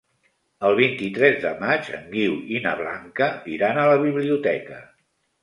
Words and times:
El 0.69 0.77
vint-i-tres 0.77 1.37
de 1.43 1.51
maig 1.59 1.91
en 1.97 2.07
Guiu 2.15 2.39
i 2.57 2.63
na 2.65 2.73
Blanca 2.81 3.29
iran 3.59 3.83
a 3.83 3.87
la 3.93 4.01
biblioteca. 4.09 4.81